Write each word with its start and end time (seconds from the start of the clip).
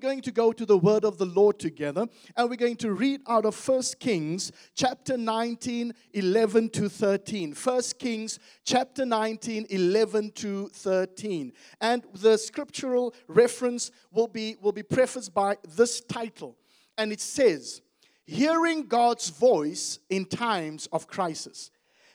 going 0.00 0.22
to 0.22 0.32
go 0.32 0.52
to 0.52 0.64
the 0.64 0.76
word 0.76 1.04
of 1.04 1.18
the 1.18 1.26
Lord 1.26 1.58
together 1.58 2.06
and 2.36 2.50
we're 2.50 2.56
going 2.56 2.76
to 2.76 2.92
read 2.92 3.20
out 3.28 3.44
of 3.44 3.54
First 3.54 4.00
Kings 4.00 4.50
chapter 4.74 5.16
19 5.16 5.92
11 6.14 6.70
to 6.70 6.88
13 6.88 7.52
First 7.52 7.98
Kings 7.98 8.38
chapter 8.64 9.04
19 9.04 9.66
11 9.68 10.32
to 10.32 10.68
13 10.68 11.52
and 11.82 12.02
the 12.14 12.38
scriptural 12.38 13.14
reference 13.28 13.90
will 14.10 14.26
be 14.26 14.56
will 14.60 14.72
be 14.72 14.82
prefaced 14.82 15.34
by 15.34 15.56
this 15.76 16.00
title 16.00 16.56
and 16.96 17.12
it 17.12 17.20
says 17.20 17.82
hearing 18.24 18.86
God's 18.86 19.28
voice 19.28 19.98
in 20.08 20.24
times 20.24 20.88
of 20.92 21.06
crisis. 21.06 21.70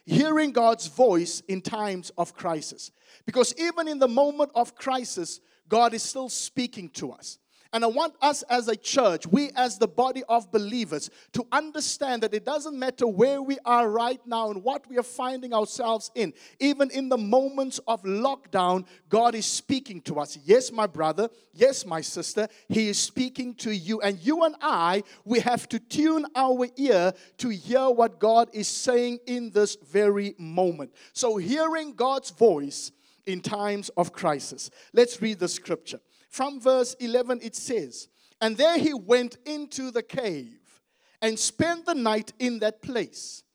Hearing 0.07 0.52
God's 0.52 0.88
voice 0.88 1.41
in 1.47 1.61
times 1.61 2.11
of 2.17 2.36
crisis. 2.36 2.91
Because 3.25 3.55
even 3.57 3.88
in 3.88 3.99
the 3.99 4.07
moment 4.07 4.52
of 4.55 4.75
crisis 4.75 5.39
God 5.67 5.93
is 5.93 6.04
still 6.04 6.29
speaking 6.29 6.89
to 6.89 7.11
us 7.11 7.39
and 7.75 7.83
I 7.83 7.87
want 7.87 8.13
us 8.21 8.41
as 8.43 8.69
a 8.69 8.75
church, 8.77 9.27
we 9.27 9.49
as 9.53 9.77
the 9.77 9.88
body 9.89 10.23
of 10.29 10.49
believers, 10.49 11.09
to 11.33 11.45
understand 11.52 12.23
that 12.23 12.33
it 12.33 12.45
doesn't 12.45 12.79
matter 12.79 13.05
where 13.05 13.41
we 13.41 13.57
are 13.66 13.89
right 13.89 14.21
now 14.25 14.49
and 14.49 14.63
what 14.63 14.89
we 14.89 14.97
are 14.97 15.03
finding 15.03 15.53
ourselves 15.53 16.09
in. 16.16 16.31
Even 16.61 16.89
in 16.89 17.09
the 17.09 17.17
moments 17.17 17.81
of 17.85 18.02
lockdown, 18.03 18.85
God 19.09 19.35
is 19.35 19.45
speaking 19.45 19.99
to 20.03 20.21
us. 20.21 20.39
Yes, 20.45 20.71
my 20.71 20.88
brother. 20.88 21.27
Yes, 21.53 21.85
my 21.85 21.99
sister. 21.99 22.47
He 22.69 22.88
is 22.88 22.97
speaking 22.97 23.53
to 23.55 23.75
you. 23.75 23.99
And 23.99 24.19
you 24.19 24.45
and 24.45 24.55
I, 24.61 25.03
we 25.25 25.41
have 25.41 25.67
to 25.67 25.77
tune 25.77 26.25
our 26.33 26.67
ear 26.77 27.11
to 27.39 27.49
hear 27.49 27.89
what 27.89 28.21
God 28.21 28.47
is 28.53 28.69
saying 28.69 29.19
in 29.27 29.52
this 29.52 29.75
very 29.75 30.33
moment. 30.38 30.94
So, 31.11 31.35
hearing 31.35 31.94
God's 31.94 32.30
voice 32.30 32.94
in 33.25 33.41
times 33.41 33.89
of 33.97 34.13
crisis. 34.13 34.69
Let's 34.94 35.21
read 35.21 35.39
the 35.39 35.49
scripture. 35.49 35.99
From 36.35 36.59
verse 36.59 36.98
11, 36.99 37.39
it 37.44 37.55
says, 37.55 38.09
And 38.41 38.57
there 38.57 38.77
he 38.77 38.94
went 38.94 39.38
into 39.45 39.89
the 39.89 40.03
cave 40.03 40.81
and 41.21 41.39
spent 41.39 41.86
the 41.86 41.95
night 41.95 42.33
in 42.39 42.59
that 42.59 42.81
place. 42.81 43.45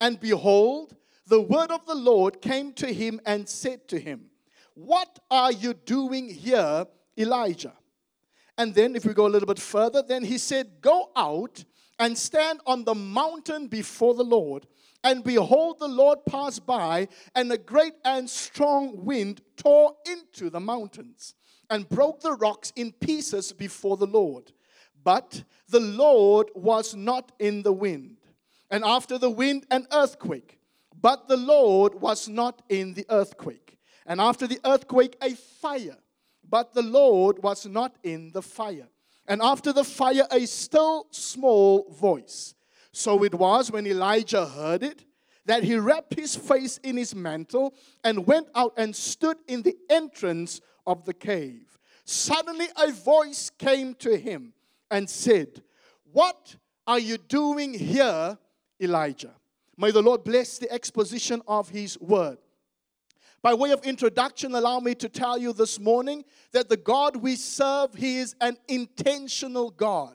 And 0.00 0.18
behold, 0.18 0.96
the 1.26 1.42
word 1.42 1.70
of 1.70 1.84
the 1.84 1.94
Lord 1.94 2.40
came 2.40 2.72
to 2.76 2.86
him 2.86 3.20
and 3.26 3.46
said 3.46 3.86
to 3.88 4.00
him, 4.00 4.30
What 4.72 5.18
are 5.30 5.52
you 5.52 5.74
doing 5.74 6.30
here, 6.30 6.86
Elijah? 7.18 7.74
And 8.56 8.74
then, 8.74 8.96
if 8.96 9.04
we 9.04 9.12
go 9.12 9.26
a 9.26 9.28
little 9.34 9.46
bit 9.46 9.58
further, 9.58 10.00
then 10.00 10.24
he 10.24 10.38
said, 10.38 10.80
Go 10.80 11.10
out 11.14 11.62
and 11.98 12.16
stand 12.16 12.60
on 12.64 12.84
the 12.84 12.94
mountain 12.94 13.66
before 13.66 14.14
the 14.14 14.24
Lord. 14.24 14.66
And 15.04 15.22
behold, 15.22 15.78
the 15.78 15.88
Lord 15.88 16.20
passed 16.24 16.64
by, 16.64 17.08
and 17.34 17.52
a 17.52 17.58
great 17.58 17.96
and 18.02 18.30
strong 18.30 19.04
wind 19.04 19.42
tore 19.58 19.94
into 20.06 20.48
the 20.48 20.60
mountains 20.60 21.34
and 21.70 21.88
broke 21.88 22.20
the 22.20 22.32
rocks 22.32 22.72
in 22.76 22.92
pieces 22.92 23.52
before 23.52 23.96
the 23.96 24.06
Lord. 24.06 24.52
But 25.02 25.44
the 25.68 25.80
Lord 25.80 26.50
was 26.54 26.94
not 26.94 27.32
in 27.38 27.62
the 27.62 27.72
wind. 27.72 28.16
And 28.70 28.84
after 28.84 29.16
the 29.16 29.30
wind, 29.30 29.66
an 29.70 29.86
earthquake. 29.92 30.58
But 31.00 31.28
the 31.28 31.36
Lord 31.36 31.94
was 31.94 32.28
not 32.28 32.62
in 32.68 32.94
the 32.94 33.06
earthquake. 33.08 33.78
And 34.04 34.20
after 34.20 34.46
the 34.46 34.60
earthquake, 34.64 35.16
a 35.22 35.34
fire. 35.34 35.96
But 36.48 36.74
the 36.74 36.82
Lord 36.82 37.42
was 37.42 37.66
not 37.66 37.94
in 38.02 38.32
the 38.32 38.42
fire. 38.42 38.88
And 39.26 39.40
after 39.40 39.72
the 39.72 39.84
fire, 39.84 40.26
a 40.30 40.46
still 40.46 41.06
small 41.10 41.88
voice. 41.90 42.54
So 42.92 43.22
it 43.22 43.34
was 43.34 43.70
when 43.70 43.86
Elijah 43.86 44.46
heard 44.46 44.82
it 44.82 45.04
that 45.46 45.62
he 45.62 45.76
wrapped 45.76 46.14
his 46.14 46.36
face 46.36 46.78
in 46.78 46.96
his 46.96 47.14
mantle 47.14 47.74
and 48.04 48.26
went 48.26 48.48
out 48.54 48.74
and 48.76 48.94
stood 48.94 49.38
in 49.48 49.62
the 49.62 49.76
entrance 49.88 50.60
of 50.90 51.04
the 51.04 51.14
cave. 51.14 51.78
Suddenly 52.04 52.66
a 52.76 52.90
voice 52.90 53.48
came 53.50 53.94
to 53.94 54.16
him 54.16 54.52
and 54.90 55.08
said, 55.08 55.62
What 56.12 56.56
are 56.84 56.98
you 56.98 57.16
doing 57.16 57.72
here, 57.72 58.36
Elijah? 58.82 59.34
May 59.76 59.92
the 59.92 60.02
Lord 60.02 60.24
bless 60.24 60.58
the 60.58 60.70
exposition 60.72 61.42
of 61.46 61.68
his 61.68 61.98
word. 62.00 62.38
By 63.40 63.54
way 63.54 63.70
of 63.70 63.84
introduction, 63.84 64.54
allow 64.56 64.80
me 64.80 64.96
to 64.96 65.08
tell 65.08 65.38
you 65.38 65.52
this 65.52 65.78
morning 65.78 66.24
that 66.50 66.68
the 66.68 66.76
God 66.76 67.16
we 67.16 67.36
serve, 67.36 67.94
He 67.94 68.18
is 68.18 68.34
an 68.40 68.58
intentional 68.68 69.70
God. 69.70 70.14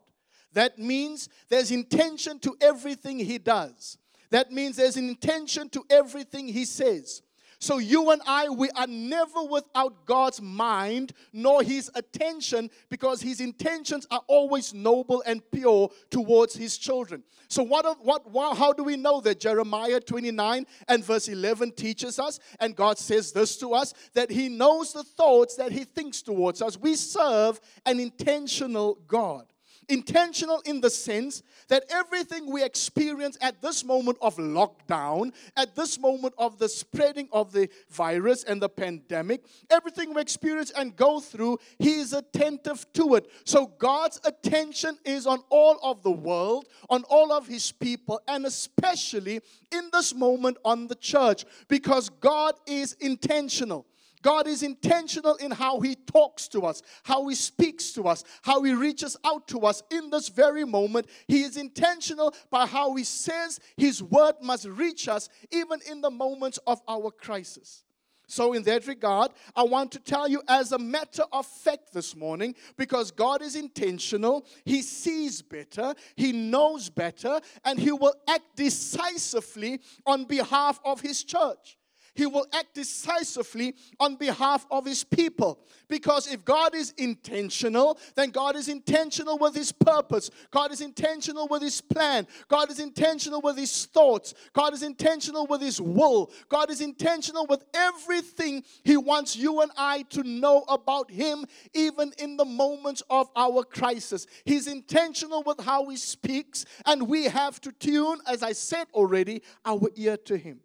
That 0.54 0.78
means 0.78 1.30
there's 1.50 1.72
intention 1.72 2.38
to 2.40 2.56
everything 2.62 3.18
He 3.18 3.40
does. 3.40 3.98
That 4.30 4.52
means 4.52 4.76
there's 4.76 4.98
an 4.98 5.10
intention 5.10 5.70
to 5.70 5.84
everything 5.90 6.48
He 6.48 6.66
says. 6.66 7.24
So, 7.60 7.78
you 7.78 8.12
and 8.12 8.22
I, 8.28 8.50
we 8.50 8.70
are 8.72 8.88
never 8.88 9.44
without 9.44 10.06
God's 10.06 10.42
mind 10.42 11.14
nor 11.32 11.64
His 11.64 11.90
attention 11.96 12.70
because 12.90 13.22
His 13.22 13.40
intentions 13.40 14.06
are 14.12 14.22
always 14.28 14.74
noble 14.74 15.24
and 15.26 15.42
pure 15.52 15.90
towards 16.10 16.56
His 16.56 16.78
children. 16.78 17.24
So, 17.48 17.64
what, 17.64 18.04
what, 18.04 18.30
what, 18.30 18.58
how 18.58 18.74
do 18.74 18.84
we 18.84 18.98
know 18.98 19.22
that? 19.22 19.40
Jeremiah 19.40 20.00
29 20.00 20.66
and 20.88 21.06
verse 21.06 21.28
11 21.28 21.74
teaches 21.74 22.20
us, 22.20 22.40
and 22.60 22.76
God 22.76 22.98
says 22.98 23.32
this 23.32 23.58
to 23.58 23.74
us 23.74 23.94
that 24.14 24.32
He 24.32 24.50
knows 24.50 24.94
the 24.94 25.04
thoughts 25.04 25.56
that 25.56 25.72
He 25.72 25.84
thinks 25.84 26.22
towards 26.22 26.62
us. 26.62 26.78
We 26.78 26.96
serve 26.96 27.60
an 27.86 28.00
intentional 28.00 28.98
God. 29.08 29.46
Intentional 29.90 30.62
in 30.66 30.82
the 30.82 30.90
sense 30.90 31.44
that 31.68 31.84
everything 31.90 32.52
we 32.52 32.64
experience 32.64 33.38
at 33.42 33.62
this 33.62 33.84
moment 33.84 34.18
of 34.22 34.38
lockdown, 34.38 35.34
at 35.56 35.76
this 35.76 36.00
moment 36.00 36.34
of 36.38 36.58
the 36.58 36.70
spreading 36.70 37.28
of 37.32 37.52
the 37.52 37.70
virus 37.90 38.44
and 38.44 38.62
the 38.62 38.70
pandemic, 38.70 39.46
everything 39.70 40.14
we 40.14 40.22
experience 40.22 40.72
and 40.72 40.96
go 40.96 41.20
through, 41.20 41.60
He 41.80 41.96
is 41.96 42.14
attentive 42.14 42.86
to 42.94 43.16
it. 43.16 43.30
So 43.44 43.68
God's 43.78 44.20
attention 44.26 44.98
is 45.06 45.28
on 45.28 45.42
all 45.50 45.80
of 45.84 46.04
the 46.04 46.12
world, 46.12 46.66
on 46.90 47.04
all 47.04 47.32
of 47.32 47.48
His 47.48 47.72
people, 47.72 48.22
and 48.28 48.46
especially 48.46 49.42
in 49.72 49.90
this 49.92 50.14
moment 50.14 50.58
on 50.66 50.88
the 50.88 50.96
church, 50.96 51.46
because 51.68 52.10
God 52.10 52.56
is 52.66 52.94
intentional. 52.94 53.86
God 54.26 54.48
is 54.48 54.64
intentional 54.64 55.36
in 55.36 55.52
how 55.52 55.82
He 55.82 55.94
talks 55.94 56.48
to 56.48 56.62
us, 56.62 56.82
how 57.04 57.28
He 57.28 57.36
speaks 57.36 57.92
to 57.92 58.08
us, 58.08 58.24
how 58.42 58.64
He 58.64 58.74
reaches 58.74 59.16
out 59.24 59.48
to 59.50 59.60
us 59.60 59.84
in 59.92 60.10
this 60.10 60.30
very 60.30 60.66
moment. 60.66 61.06
He 61.28 61.44
is 61.44 61.58
intentional 61.58 62.34
by 62.50 62.66
how 62.66 62.96
He 62.96 63.04
says 63.04 63.60
His 63.78 64.02
word 64.02 64.34
must 64.42 64.66
reach 64.66 65.08
us 65.08 65.30
even 65.52 65.80
in 65.88 66.02
the 66.02 66.10
moments 66.10 66.58
of 66.66 66.82
our 66.88 67.12
crisis. 67.12 67.84
So, 68.28 68.54
in 68.54 68.64
that 68.64 68.88
regard, 68.88 69.30
I 69.56 69.62
want 69.62 69.92
to 69.92 70.00
tell 70.00 70.28
you 70.28 70.42
as 70.48 70.72
a 70.72 70.80
matter 70.80 71.26
of 71.32 71.46
fact 71.46 71.94
this 71.94 72.16
morning, 72.16 72.56
because 72.78 73.12
God 73.12 73.44
is 73.44 73.56
intentional, 73.56 74.48
He 74.64 74.82
sees 74.82 75.44
better, 75.44 75.94
He 76.16 76.32
knows 76.32 76.90
better, 76.90 77.40
and 77.64 77.78
He 77.78 77.92
will 77.92 78.16
act 78.28 78.56
decisively 78.56 79.82
on 80.04 80.26
behalf 80.26 80.80
of 80.84 81.02
His 81.02 81.24
church. 81.24 81.78
He 82.16 82.26
will 82.26 82.46
act 82.54 82.76
decisively 82.76 83.76
on 84.00 84.16
behalf 84.16 84.66
of 84.72 84.86
his 84.86 85.04
people. 85.04 85.60
Because 85.88 86.32
if 86.32 86.44
God 86.44 86.74
is 86.74 86.94
intentional, 86.98 88.00
then 88.16 88.32
God 88.32 88.56
is 88.56 88.70
intentional 88.70 89.38
with 89.38 89.54
his 89.54 89.72
purpose. 89.72 90.32
God 90.50 90.72
is 90.72 90.82
intentional 90.82 91.48
with 91.48 91.62
his 91.62 91.82
plan. 91.82 92.26
God 92.48 92.72
is 92.72 92.80
intentional 92.80 93.42
with 93.42 93.58
his 93.58 93.86
thoughts. 93.86 94.34
God 94.54 94.74
is 94.74 94.82
intentional 94.82 95.46
with 95.46 95.62
his 95.62 95.80
will. 95.80 96.32
God 96.50 96.72
is 96.72 96.82
intentional 96.82 97.46
with 97.48 97.64
everything 97.74 98.64
he 98.84 98.98
wants 98.98 99.36
you 99.36 99.62
and 99.62 99.72
I 99.78 100.04
to 100.10 100.24
know 100.24 100.64
about 100.70 101.12
him, 101.12 101.46
even 101.74 102.14
in 102.18 102.38
the 102.38 102.46
moments 102.46 103.04
of 103.10 103.30
our 103.36 103.64
crisis. 103.64 104.26
He's 104.46 104.68
intentional 104.68 105.44
with 105.44 105.60
how 105.60 105.90
he 105.90 105.98
speaks, 105.98 106.66
and 106.86 107.08
we 107.08 107.26
have 107.26 107.60
to 107.62 107.72
tune, 107.72 108.20
as 108.28 108.42
I 108.42 108.54
said 108.54 108.88
already, 108.94 109.42
our 109.66 109.90
ear 109.96 110.18
to 110.18 110.38
him. 110.38 110.62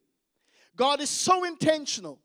God 0.81 1.03
is 1.03 1.11
so 1.11 1.45
intentional 1.45 2.19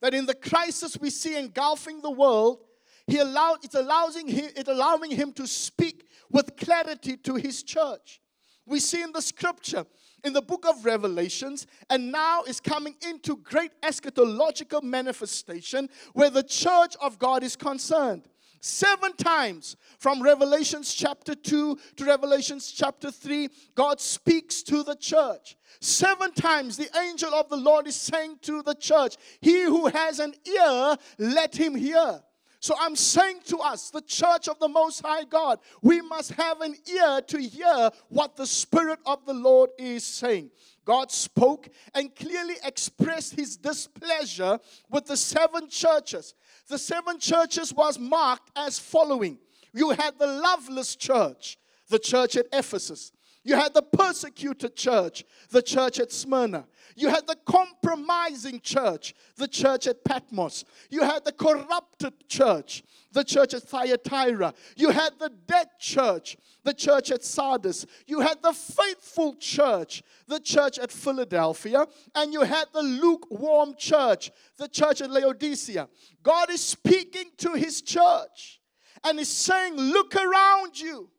that 0.00 0.12
in 0.12 0.26
the 0.26 0.34
crisis 0.34 0.98
we 1.00 1.08
see 1.08 1.38
engulfing 1.38 2.00
the 2.00 2.10
world, 2.10 2.58
he 3.06 3.18
allowed, 3.18 3.58
it's 3.62 3.76
allowing 3.76 4.26
him, 4.26 4.50
it 4.56 4.66
allowing 4.66 5.12
him 5.12 5.32
to 5.34 5.46
speak 5.46 6.08
with 6.28 6.56
clarity 6.56 7.16
to 7.18 7.36
his 7.36 7.62
church. 7.62 8.20
We 8.66 8.80
see 8.80 9.02
in 9.02 9.12
the 9.12 9.22
scripture, 9.22 9.86
in 10.24 10.32
the 10.32 10.42
book 10.42 10.66
of 10.68 10.84
Revelations, 10.84 11.68
and 11.88 12.10
now 12.10 12.42
is 12.42 12.58
coming 12.58 12.96
into 13.08 13.36
great 13.36 13.70
eschatological 13.82 14.82
manifestation 14.82 15.88
where 16.12 16.30
the 16.30 16.42
church 16.42 16.96
of 17.00 17.20
God 17.20 17.44
is 17.44 17.54
concerned. 17.54 18.26
Seven 18.64 19.12
times 19.16 19.76
from 19.98 20.22
Revelations 20.22 20.94
chapter 20.94 21.34
2 21.34 21.76
to 21.96 22.04
Revelations 22.04 22.70
chapter 22.70 23.10
3, 23.10 23.48
God 23.74 24.00
speaks 24.00 24.62
to 24.62 24.84
the 24.84 24.94
church. 24.94 25.56
Seven 25.80 26.32
times 26.32 26.76
the 26.76 26.88
angel 27.00 27.34
of 27.34 27.48
the 27.48 27.56
Lord 27.56 27.88
is 27.88 27.96
saying 27.96 28.38
to 28.42 28.62
the 28.62 28.76
church, 28.76 29.16
He 29.40 29.64
who 29.64 29.88
has 29.88 30.20
an 30.20 30.34
ear, 30.46 30.96
let 31.18 31.56
him 31.56 31.74
hear. 31.74 32.22
So 32.60 32.76
I'm 32.78 32.94
saying 32.94 33.40
to 33.46 33.58
us, 33.58 33.90
the 33.90 34.00
church 34.00 34.46
of 34.46 34.60
the 34.60 34.68
Most 34.68 35.04
High 35.04 35.24
God, 35.24 35.58
we 35.82 36.00
must 36.00 36.30
have 36.34 36.60
an 36.60 36.76
ear 36.88 37.20
to 37.20 37.42
hear 37.42 37.90
what 38.10 38.36
the 38.36 38.46
Spirit 38.46 39.00
of 39.04 39.26
the 39.26 39.34
Lord 39.34 39.70
is 39.76 40.04
saying. 40.04 40.52
God 40.84 41.10
spoke 41.10 41.68
and 41.94 42.14
clearly 42.14 42.56
expressed 42.64 43.34
his 43.34 43.56
displeasure 43.56 44.58
with 44.90 45.06
the 45.06 45.16
seven 45.16 45.68
churches. 45.68 46.34
The 46.68 46.78
seven 46.78 47.18
churches 47.18 47.72
was 47.72 47.98
marked 47.98 48.50
as 48.56 48.78
following 48.78 49.38
You 49.72 49.90
had 49.90 50.18
the 50.18 50.26
loveless 50.26 50.96
church, 50.96 51.58
the 51.88 51.98
church 51.98 52.36
at 52.36 52.46
Ephesus. 52.52 53.12
You 53.44 53.56
had 53.56 53.74
the 53.74 53.82
persecuted 53.82 54.76
church, 54.76 55.24
the 55.50 55.62
church 55.62 55.98
at 55.98 56.12
Smyrna. 56.12 56.66
You 56.96 57.08
had 57.08 57.26
the 57.26 57.36
compromising 57.44 58.60
church, 58.60 59.14
the 59.36 59.48
church 59.48 59.86
at 59.86 60.04
Patmos. 60.04 60.64
You 60.90 61.02
had 61.02 61.24
the 61.24 61.32
corrupted 61.32 62.28
church, 62.28 62.82
the 63.12 63.24
church 63.24 63.54
at 63.54 63.62
Thyatira. 63.62 64.54
You 64.76 64.90
had 64.90 65.18
the 65.18 65.30
dead 65.46 65.68
church, 65.78 66.36
the 66.64 66.74
church 66.74 67.10
at 67.10 67.24
Sardis. 67.24 67.86
You 68.06 68.20
had 68.20 68.42
the 68.42 68.52
faithful 68.52 69.34
church, 69.34 70.02
the 70.26 70.40
church 70.40 70.78
at 70.78 70.92
Philadelphia. 70.92 71.86
And 72.14 72.32
you 72.32 72.42
had 72.42 72.66
the 72.72 72.82
lukewarm 72.82 73.74
church, 73.76 74.30
the 74.56 74.68
church 74.68 75.00
at 75.00 75.10
Laodicea. 75.10 75.88
God 76.22 76.50
is 76.50 76.62
speaking 76.62 77.30
to 77.38 77.54
his 77.54 77.82
church 77.82 78.60
and 79.04 79.18
is 79.18 79.28
saying, 79.28 79.76
Look 79.76 80.14
around 80.14 80.78
you, 80.78 81.10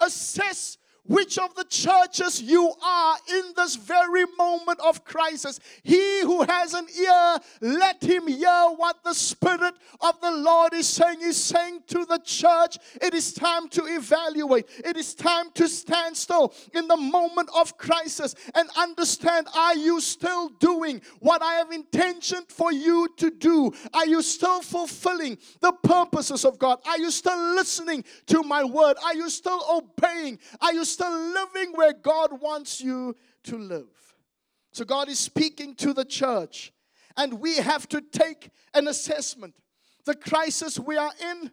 assess 0.00 0.78
which 1.04 1.38
of 1.38 1.54
the 1.54 1.64
churches 1.64 2.40
you 2.40 2.72
are 2.84 3.16
in 3.28 3.52
this 3.56 3.76
very 3.76 4.24
moment 4.38 4.78
of 4.80 5.04
crisis. 5.04 5.58
He 5.82 6.20
who 6.22 6.42
has 6.42 6.74
an 6.74 6.86
ear, 7.00 7.38
let 7.60 8.02
him 8.02 8.26
hear 8.26 8.66
what 8.76 9.02
the 9.02 9.14
Spirit 9.14 9.74
of 10.00 10.20
the 10.20 10.30
Lord 10.30 10.74
is 10.74 10.88
saying. 10.88 11.20
He's 11.20 11.36
saying 11.36 11.82
to 11.88 12.04
the 12.04 12.20
church, 12.24 12.78
it 13.00 13.14
is 13.14 13.32
time 13.32 13.68
to 13.70 13.84
evaluate, 13.86 14.66
it 14.84 14.96
is 14.96 15.14
time 15.14 15.50
to 15.54 15.68
stand 15.68 16.16
still 16.16 16.54
in 16.74 16.86
the 16.86 16.96
moment 16.96 17.48
of 17.54 17.76
crisis 17.76 18.34
and 18.54 18.68
understand 18.76 19.46
are 19.54 19.76
you 19.76 20.00
still 20.00 20.48
doing 20.60 21.00
what 21.20 21.42
I 21.42 21.54
have 21.54 21.72
intentioned 21.72 22.46
for 22.48 22.72
you 22.72 23.08
to 23.16 23.30
do? 23.30 23.72
Are 23.94 24.06
you 24.06 24.22
still 24.22 24.62
fulfilling 24.62 25.38
the 25.60 25.72
purposes 25.72 26.44
of 26.44 26.58
God? 26.58 26.78
Are 26.86 26.98
you 26.98 27.10
still 27.10 27.54
listening 27.54 28.04
to 28.26 28.42
my 28.42 28.64
word? 28.64 28.96
Are 29.04 29.14
you 29.14 29.28
still 29.30 29.62
obeying? 29.70 30.38
Are 30.60 30.72
you 30.72 30.84
still 30.84 30.99
living 31.08 31.72
where 31.74 31.92
God 31.92 32.40
wants 32.40 32.80
you 32.80 33.16
to 33.44 33.56
live. 33.56 34.14
So 34.72 34.84
God 34.84 35.08
is 35.08 35.18
speaking 35.18 35.74
to 35.76 35.92
the 35.92 36.04
church, 36.04 36.72
and 37.16 37.40
we 37.40 37.56
have 37.56 37.88
to 37.88 38.00
take 38.00 38.50
an 38.74 38.88
assessment. 38.88 39.54
The 40.04 40.14
crisis 40.14 40.78
we 40.78 40.96
are 40.96 41.12
in 41.30 41.50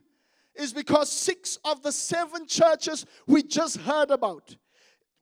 is 0.55 0.73
because 0.73 1.11
six 1.11 1.57
of 1.63 1.83
the 1.83 1.91
seven 1.91 2.47
churches 2.47 3.05
we 3.27 3.44
just 3.44 3.77
heard 3.77 4.11
about 4.11 4.55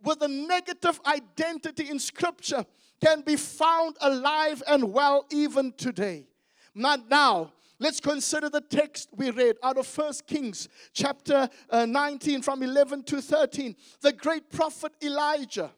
with 0.03 0.21
a 0.21 0.27
negative 0.27 0.99
identity 1.05 1.89
in 1.89 1.99
Scripture 1.99 2.65
can 3.03 3.21
be 3.21 3.35
found 3.35 3.97
alive 4.01 4.63
and 4.67 4.93
well 4.93 5.25
even 5.31 5.73
today. 5.73 6.27
Not 6.73 7.09
now, 7.09 7.53
Let's 7.77 7.99
consider 7.99 8.49
the 8.49 8.61
text 8.61 9.09
we 9.15 9.31
read 9.31 9.57
out 9.61 9.77
of 9.77 9.85
First 9.85 10.25
Kings 10.25 10.69
chapter 10.93 11.49
uh, 11.69 11.85
19 11.85 12.41
from 12.41 12.63
11 12.63 13.03
to 13.03 13.21
13. 13.21 13.75
The 14.01 14.13
great 14.13 14.49
prophet 14.49 14.93
Elijah 15.03 15.71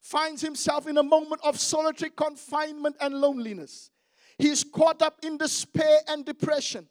finds 0.00 0.42
himself 0.42 0.86
in 0.86 0.98
a 0.98 1.02
moment 1.02 1.40
of 1.42 1.58
solitary 1.58 2.10
confinement 2.10 2.96
and 3.00 3.14
loneliness. 3.14 3.90
He 4.36 4.48
is 4.48 4.64
caught 4.64 5.00
up 5.00 5.20
in 5.22 5.38
despair 5.38 6.00
and 6.08 6.26
depression 6.26 6.88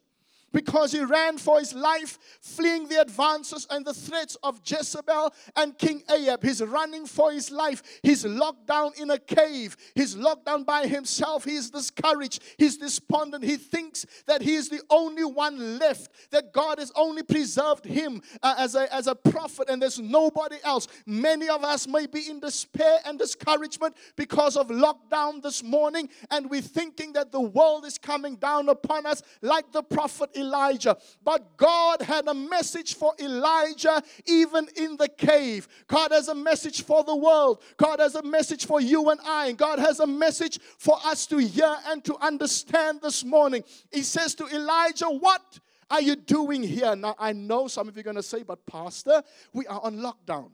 because 0.54 0.92
he 0.92 1.04
ran 1.04 1.38
for 1.38 1.60
his 1.60 1.74
life, 1.74 2.18
fleeing 2.42 2.88
the 2.88 3.02
advances 3.02 3.68
and 3.70 3.86
the 3.86 3.94
threats 3.94 4.38
of 4.44 4.62
Jezebel 4.66 5.34
and 5.56 5.78
King 5.78 6.04
Ahab. 6.10 6.44
He's 6.44 6.62
running 6.62 7.06
for 7.06 7.32
his 7.32 7.52
life. 7.52 7.82
He's 8.04 8.26
locked 8.26 8.68
down 8.68 8.92
in 8.98 9.10
a 9.10 9.20
cave. 9.20 9.76
He's 9.96 10.16
locked 10.16 10.46
down 10.46 10.64
by 10.64 10.88
himself. 10.88 11.44
He's 11.44 11.70
discouraged. 11.70 12.42
He's 12.58 12.78
despondent. 12.78 13.44
He 13.44 13.58
thinks 13.58 14.06
that 14.28 14.42
he 14.42 14.56
is 14.56 14.70
the 14.70 14.82
only 14.90 15.26
one 15.26 15.80
left, 15.80 16.12
that 16.32 16.54
God 16.54 16.80
has 16.80 16.92
only 16.96 17.24
preserved 17.24 17.86
him 17.86 18.22
uh, 18.42 18.56
as, 18.58 18.76
a, 18.76 18.94
as 18.94 19.08
a 19.08 19.16
prophet 19.16 19.70
and 19.70 19.82
there's 19.82 20.00
nobody 20.00 20.58
else. 20.64 20.88
Many 21.06 21.50
of 21.50 21.64
us 21.64 21.88
may 21.88 22.06
be 22.06 22.30
in 22.30 22.40
despair 22.40 23.00
and 23.06 23.18
discouragement 23.18 23.96
because 24.16 24.56
of 24.56 24.68
lockdown 24.68 25.42
this 25.42 25.64
morning, 25.64 26.10
and 26.30 26.50
we're 26.50 26.62
thinking 26.62 27.14
that 27.14 27.32
the 27.32 27.42
world 27.42 27.86
is 27.86 27.98
coming 27.98 28.36
down 28.36 28.70
upon 28.70 29.06
us 29.06 29.24
like 29.42 29.72
the 29.72 29.84
prophet 29.84 30.30
Elijah. 30.44 30.98
But 31.24 31.58
God 31.58 32.02
had 32.02 32.28
a 32.28 32.34
message 32.34 32.96
for 32.96 33.14
Elijah 33.20 34.04
even 34.26 34.68
in 34.76 34.98
the 34.98 35.08
cave. 35.08 35.68
God 35.88 36.12
has 36.12 36.28
a 36.28 36.36
message 36.36 36.84
for 36.84 37.04
the 37.04 37.16
world. 37.16 37.62
God 37.78 38.00
has 38.00 38.16
a 38.16 38.24
message 38.24 38.66
for 38.66 38.82
you 38.82 39.10
and 39.10 39.20
I. 39.26 39.48
And 39.48 39.58
God 39.58 39.80
has 39.80 40.00
a 40.00 40.08
message 40.08 40.60
for 40.78 40.98
us 41.06 41.26
to 41.28 41.38
hear 41.38 41.76
and 41.88 42.04
to 42.06 42.16
understand 42.18 43.02
this 43.02 43.24
morning. 43.24 43.64
He 43.92 44.04
says 44.04 44.36
to 44.36 44.48
Elijah, 44.48 45.08
What? 45.08 45.60
are 45.90 46.02
you 46.02 46.16
doing 46.16 46.64
here? 46.64 46.96
Now, 46.96 47.16
I 47.20 47.34
know 47.34 47.68
some 47.68 47.88
of 47.88 47.96
you 47.96 48.00
are 48.00 48.04
going 48.04 48.16
to 48.16 48.24
say, 48.24 48.42
but 48.42 48.66
Pastor, 48.66 49.22
we 49.54 49.68
are 49.68 49.80
on 49.84 49.98
lockdown. 49.98 50.50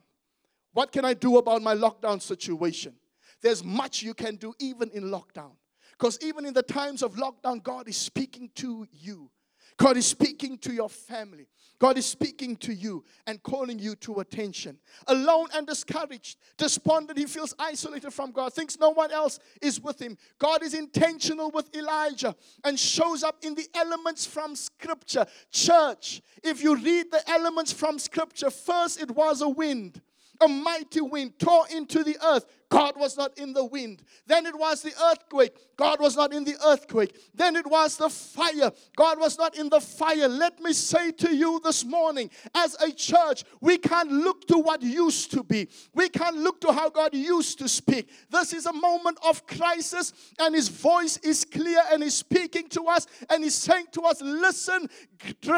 What 0.74 0.92
can 0.92 1.06
I 1.06 1.14
do 1.14 1.38
about 1.38 1.62
my 1.62 1.76
lockdown 1.76 2.22
situation? 2.22 2.94
There's 3.42 3.64
much 3.64 4.04
you 4.04 4.14
can 4.14 4.36
do 4.36 4.54
even 4.60 4.90
in 4.92 5.04
lockdown. 5.04 5.52
Because 5.92 6.20
even 6.22 6.46
in 6.46 6.54
the 6.54 6.64
times 6.64 7.02
of 7.02 7.16
lockdown, 7.16 7.62
God 7.64 7.88
is 7.88 7.98
speaking 7.98 8.50
to 8.56 8.88
you. 8.92 9.30
God 9.80 9.96
is 9.96 10.06
speaking 10.06 10.58
to 10.60 10.74
your 10.74 10.90
family. 10.90 11.48
God 11.80 11.98
is 11.98 12.06
speaking 12.06 12.58
to 12.58 12.74
you 12.74 13.06
and 13.26 13.42
calling 13.42 13.80
you 13.80 13.96
to 13.96 14.20
attention. 14.20 14.78
Alone 15.08 15.48
and 15.56 15.66
discouraged, 15.66 16.38
despondent, 16.58 17.18
he 17.18 17.26
feels 17.26 17.56
isolated 17.58 18.12
from 18.12 18.34
God, 18.34 18.54
thinks 18.54 18.78
no 18.78 18.90
one 18.90 19.12
else 19.12 19.40
is 19.62 19.80
with 19.80 20.02
him. 20.02 20.18
God 20.38 20.62
is 20.62 20.74
intentional 20.74 21.50
with 21.52 21.74
Elijah 21.74 22.36
and 22.66 22.78
shows 22.78 23.24
up 23.24 23.38
in 23.42 23.56
the 23.56 23.66
elements 23.74 24.26
from 24.26 24.58
Scripture. 24.58 25.26
Church, 25.50 26.22
if 26.44 26.62
you 26.62 26.76
read 26.76 27.10
the 27.10 27.28
elements 27.30 27.72
from 27.72 27.98
Scripture, 27.98 28.50
first 28.50 29.02
it 29.02 29.12
was 29.12 29.42
a 29.42 29.48
wind, 29.48 30.02
a 30.42 30.48
mighty 30.50 31.00
wind 31.00 31.40
tore 31.40 31.66
into 31.74 32.04
the 32.04 32.18
earth. 32.26 32.46
God 32.70 32.98
was 32.98 33.18
not 33.18 33.38
in 33.38 33.54
the 33.54 33.66
wind. 33.66 34.04
Then 34.28 34.46
it 34.46 34.58
was 34.58 34.84
the 34.84 34.94
earthquake. 35.12 35.56
God 35.76 36.00
was 36.00 36.16
not 36.16 36.34
in 36.34 36.44
the 36.44 36.56
earthquake. 36.66 37.16
Then 37.34 37.56
it 37.56 37.66
was 37.66 37.98
the 37.98 38.10
fire. 38.10 38.72
God 38.96 39.20
was 39.20 39.38
not 39.38 39.58
in 39.58 39.70
the 39.70 39.82
fire. 39.82 40.28
Let 40.28 40.60
me 40.60 40.74
say 40.74 41.12
to 41.12 41.36
you 41.36 41.60
this 41.64 41.84
morning, 41.84 42.30
as 42.54 42.76
a 42.82 42.92
church, 42.92 43.44
we 43.60 43.78
can't 43.78 44.12
look 44.12 44.48
to 44.48 44.60
what 44.60 44.84
used 44.84 45.32
to 45.32 45.44
be. 45.44 45.68
We 45.96 46.10
can't 46.10 46.38
look 46.38 46.62
to 46.62 46.72
how 46.72 46.90
God 46.90 47.14
used 47.14 47.58
to 47.60 47.68
speak. 47.68 48.10
This 48.30 48.54
is 48.54 48.68
a 48.68 48.74
moment 48.74 49.18
of 49.28 49.48
crisis, 49.48 50.14
and 50.40 50.54
His 50.54 50.70
voice 50.70 51.18
is 51.18 51.46
clear 51.46 51.82
and 51.92 52.04
He's 52.04 52.16
speaking 52.16 52.70
to 52.70 52.84
us 52.84 53.08
and 53.30 53.44
He's 53.44 53.56
saying 53.56 53.88
to 53.94 54.02
us, 54.04 54.22
Listen 54.22 54.88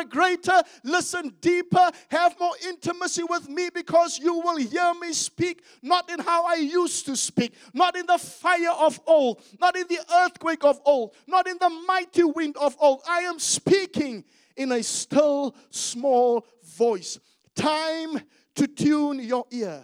greater, 0.09 0.61
listen 0.83 1.33
deeper, 1.41 1.91
have 2.09 2.39
more 2.39 2.53
intimacy 2.67 3.23
with 3.23 3.49
me 3.49 3.69
because 3.73 4.19
you 4.19 4.35
will 4.35 4.57
hear 4.57 4.93
me 4.95 5.13
speak, 5.13 5.63
not 5.81 6.09
in 6.09 6.19
how 6.19 6.45
I 6.45 6.55
used 6.55 7.00
to 7.03 7.15
speak, 7.15 7.53
not 7.73 7.95
in 7.95 8.05
the 8.05 8.17
fire 8.17 8.73
of 8.79 8.99
old, 9.07 9.41
not 9.59 9.75
in 9.75 9.87
the 9.87 9.99
earthquake 10.23 10.63
of 10.63 10.79
old, 10.85 11.13
not 11.27 11.47
in 11.47 11.57
the 11.59 11.69
mighty 11.87 12.23
wind 12.23 12.57
of 12.57 12.75
old. 12.79 13.01
I 13.07 13.21
am 13.21 13.39
speaking 13.39 14.23
in 14.55 14.71
a 14.71 14.83
still 14.83 15.55
small 15.69 16.45
voice. 16.63 17.19
Time 17.55 18.21
to 18.55 18.67
tune 18.67 19.19
your 19.19 19.45
ear. 19.51 19.83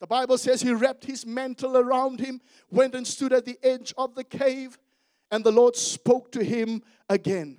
The 0.00 0.06
Bible 0.06 0.38
says 0.38 0.60
he 0.60 0.72
wrapped 0.72 1.04
his 1.04 1.24
mantle 1.24 1.76
around 1.76 2.20
him, 2.20 2.40
went 2.70 2.94
and 2.94 3.06
stood 3.06 3.32
at 3.32 3.44
the 3.44 3.58
edge 3.62 3.94
of 3.96 4.14
the 4.14 4.24
cave, 4.24 4.78
and 5.30 5.42
the 5.42 5.52
Lord 5.52 5.74
spoke 5.74 6.30
to 6.32 6.44
him 6.44 6.82
again. 7.08 7.58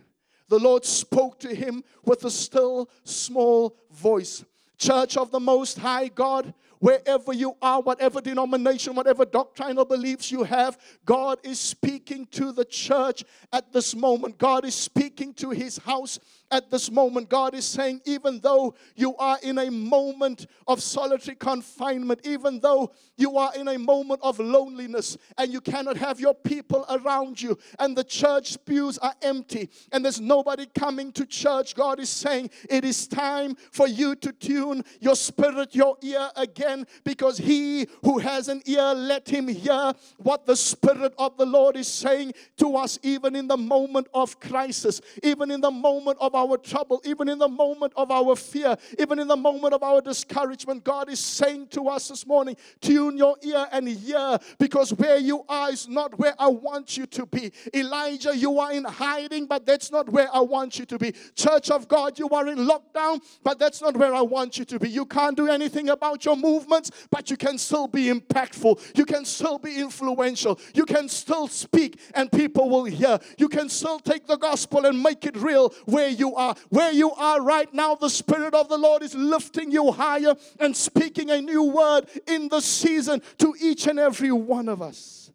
The 0.50 0.60
Lord 0.60 0.86
spoke 0.86 1.40
to 1.40 1.54
him 1.54 1.84
with 2.06 2.24
a 2.24 2.32
still 2.32 2.90
small 3.04 3.76
voice. 3.92 4.46
Church 4.78 5.18
of 5.18 5.32
the 5.32 5.40
Most 5.40 5.80
High 5.80 6.08
God, 6.08 6.54
wherever 6.80 7.34
you 7.34 7.56
are, 7.62 7.82
whatever 7.82 8.22
denomination, 8.22 8.96
whatever 8.96 9.26
doctrinal 9.26 9.86
beliefs 9.86 10.32
you 10.32 10.44
have, 10.44 10.78
God 11.06 11.40
is 11.44 11.60
speaking 11.60 12.26
to 12.28 12.52
the 12.52 12.66
church 12.66 13.24
at 13.52 13.72
this 13.74 13.96
moment. 13.96 14.38
God 14.38 14.66
is 14.66 14.76
speaking 14.76 15.34
to 15.36 15.52
his 15.52 15.78
house 15.78 16.20
at 16.52 16.72
this 16.72 16.92
moment. 16.92 17.30
God 17.30 17.54
is 17.54 17.66
saying, 17.66 18.02
even 18.06 18.40
though 18.40 18.76
you 18.96 19.16
are 19.18 19.38
in 19.44 19.58
a 19.58 19.70
moment 19.70 20.48
of 20.68 20.82
solitary 20.82 21.36
confinement, 21.36 22.22
even 22.24 22.60
though 22.60 22.92
you 23.18 23.38
are 23.38 23.52
in 23.56 23.68
a 23.68 23.78
moment 23.78 24.20
of 24.24 24.40
loneliness 24.40 25.18
and 25.38 25.52
you 25.52 25.62
cannot 25.62 25.98
have 25.98 26.20
your 26.20 26.34
people 26.34 26.86
around 26.90 27.42
you, 27.42 27.58
and 27.80 27.98
the 27.98 28.04
church 28.04 28.58
pews 28.66 28.98
are 29.00 29.14
empty 29.22 29.70
and 29.92 30.04
there's 30.04 30.22
nobody 30.22 30.66
coming 30.74 31.12
to 31.14 31.26
church, 31.26 31.76
God 31.76 32.00
is 32.00 32.10
saying, 32.10 32.50
it 32.70 32.86
is 32.86 33.08
time 33.08 33.56
for 33.72 33.88
you 33.88 34.16
to 34.16 34.32
tune 34.32 34.84
your 35.00 35.16
spirit, 35.16 35.76
your 35.76 35.98
ear 36.02 36.30
again, 36.36 36.86
because 37.04 37.38
he 37.38 37.88
who 38.04 38.20
has 38.20 38.48
an 38.48 38.62
ear, 38.66 38.94
let 38.94 39.28
him 39.28 39.48
hear 39.48 39.94
what 40.18 40.46
the 40.46 40.56
Spirit 40.56 41.14
of 41.18 41.38
the 41.38 41.46
Lord 41.46 41.76
is 41.76 41.88
saying 41.88 42.34
to 42.58 42.76
us, 42.76 43.00
even 43.04 43.36
in 43.36 43.48
the 43.48 43.58
moment 43.58 44.08
of 44.14 44.40
crisis, 44.40 45.02
even 45.24 45.52
in 45.52 45.62
the 45.62 45.72
moment 45.72 46.18
of 46.20 46.36
our 46.38 46.58
trouble, 46.58 47.02
even 47.04 47.28
in 47.30 47.40
the 47.40 47.48
moment 47.48 47.94
of 47.96 48.12
our 48.12 48.36
fear, 48.36 48.78
even 49.00 49.20
in 49.20 49.28
the 49.28 49.36
moment 49.36 49.74
of 49.74 49.84
our 49.84 50.02
discouragement, 50.02 50.84
God 50.84 51.10
is 51.10 51.20
saying 51.20 51.68
to 51.70 51.90
us 51.90 52.08
this 52.08 52.26
morning, 52.26 52.56
tune 52.82 53.18
your 53.18 53.36
ear 53.42 53.68
and 53.72 53.88
hear 53.88 54.38
because 54.60 54.94
where 54.94 55.18
you 55.18 55.44
are 55.50 55.72
is 55.72 55.88
not 55.88 56.18
where 56.20 56.36
I 56.40 56.48
want 56.48 56.98
you 56.98 57.06
to 57.08 57.26
be. 57.26 57.52
Elijah, 57.74 58.36
you 58.36 58.60
are 58.60 58.72
in 58.72 58.84
hiding, 58.84 59.48
but 59.48 59.66
that's 59.66 59.92
not 59.92 60.10
where 60.10 60.30
I 60.34 60.40
want 60.42 60.80
you 60.80 60.86
to 60.86 60.98
be. 60.98 61.14
Church 61.36 61.70
of 61.72 61.88
God, 61.88 62.20
you 62.20 62.30
are 62.30 62.48
in 62.48 62.60
lockdown, 62.60 63.22
but 63.44 63.60
that's 63.60 63.82
not 63.82 63.98
where 63.98 64.14
I 64.14 64.22
want 64.22 64.58
you 64.58 64.66
to 64.66 64.80
be. 64.80 64.90
You 64.90 65.06
can't 65.06 65.36
do 65.36 65.48
anything 65.48 65.90
about 65.90 66.26
your 66.26 66.36
movements, 66.36 66.92
but 67.10 67.30
you 67.30 67.38
can 67.38 67.58
still 67.58 67.88
be 67.88 68.06
impactful. 68.06 68.98
You 68.98 69.06
can 69.06 69.26
still 69.26 69.58
be 69.58 69.80
influential. 69.80 70.60
You 70.74 70.86
can 70.86 71.10
still 71.10 71.48
speak, 71.48 72.00
and 72.14 72.32
people 72.32 72.70
will 72.70 72.86
hear. 72.86 73.20
You 73.38 73.50
can 73.50 73.70
still 73.70 74.00
take 74.00 74.28
the 74.28 74.38
gospel 74.38 74.86
and 74.86 75.02
make 75.02 75.26
it 75.26 75.38
real 75.38 75.74
where 75.86 76.10
you 76.10 76.27
are. 76.36 76.56
Where 76.70 76.92
you 76.92 77.12
are 77.12 77.42
right 77.42 77.72
now, 77.74 77.96
the 77.96 78.10
Spirit 78.10 78.54
of 78.54 78.70
the 78.70 78.78
Lord 78.78 79.04
is 79.04 79.16
lifting 79.16 79.72
you 79.72 79.92
higher 79.92 80.36
and 80.60 80.76
speaking 80.76 81.30
a 81.30 81.42
new 81.42 81.64
word 81.64 82.10
in 82.28 82.50
the 82.50 82.62
season 82.62 83.22
to 83.40 83.56
each 83.60 83.88
and 83.88 84.00
every 84.00 84.32
one 84.32 84.70
of 84.70 84.82
us. 84.82 85.32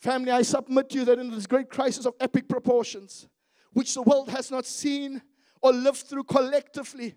Family, 0.00 0.30
I 0.30 0.42
submit 0.42 0.90
to 0.90 0.98
you 0.98 1.04
that 1.06 1.18
in 1.18 1.30
this 1.30 1.46
great 1.46 1.70
crisis 1.70 2.04
of 2.04 2.14
epic 2.20 2.48
proportions, 2.48 3.26
which 3.72 3.94
the 3.94 4.02
world 4.02 4.28
has 4.28 4.50
not 4.50 4.66
seen 4.66 5.22
or 5.62 5.72
lived 5.72 6.06
through 6.06 6.24
collectively, 6.24 7.14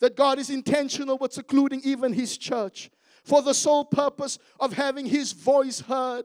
that 0.00 0.16
God 0.16 0.38
is 0.38 0.50
intentional 0.50 1.18
with 1.18 1.32
secluding 1.32 1.82
even 1.84 2.12
His 2.12 2.38
church 2.38 2.90
for 3.22 3.42
the 3.42 3.52
sole 3.52 3.84
purpose 3.84 4.38
of 4.58 4.72
having 4.72 5.06
His 5.06 5.32
voice 5.32 5.80
heard. 5.80 6.24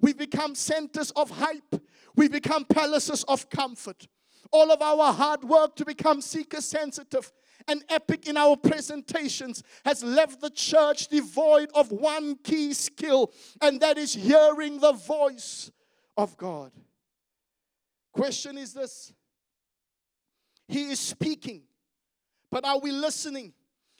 We 0.00 0.12
become 0.12 0.54
centers 0.54 1.10
of 1.12 1.30
hype, 1.30 1.82
we 2.14 2.28
become 2.28 2.64
palaces 2.64 3.24
of 3.24 3.48
comfort. 3.50 4.06
All 4.50 4.70
of 4.70 4.80
our 4.80 5.12
hard 5.12 5.44
work 5.44 5.76
to 5.76 5.84
become 5.84 6.20
seeker 6.20 6.60
sensitive 6.60 7.32
and 7.66 7.84
epic 7.88 8.26
in 8.26 8.36
our 8.36 8.56
presentations 8.56 9.62
has 9.84 10.02
left 10.02 10.40
the 10.40 10.50
church 10.50 11.08
devoid 11.08 11.70
of 11.74 11.92
one 11.92 12.36
key 12.36 12.72
skill, 12.72 13.32
and 13.60 13.80
that 13.80 13.98
is 13.98 14.14
hearing 14.14 14.80
the 14.80 14.92
voice 14.92 15.70
of 16.16 16.36
God. 16.36 16.72
Question 18.12 18.58
is 18.58 18.72
this 18.72 19.12
He 20.66 20.90
is 20.90 20.98
speaking, 20.98 21.62
but 22.50 22.64
are 22.64 22.78
we 22.78 22.90
listening? 22.90 23.52